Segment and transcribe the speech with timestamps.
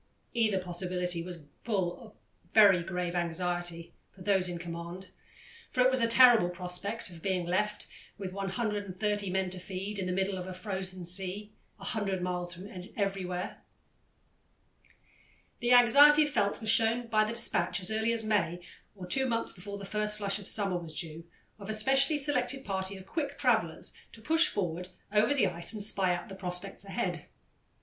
[0.33, 2.15] Either possibility was full of
[2.55, 5.09] very grave anxiety for those in command,
[5.69, 7.85] for it was a terrible prospect of being left,
[8.17, 12.51] with 130 men to feed, in the midst of the frozen sea, "a hundred miles
[12.51, 12.67] from
[12.97, 13.61] everywhere."
[15.59, 18.59] The anxiety felt was shown by the despatch, as early as May,
[18.95, 21.25] or two months before the first flush of summer was due,
[21.59, 25.83] of a specially selected party of quick travellers to push forward over the ice and
[25.83, 27.27] spy out the prospects ahead.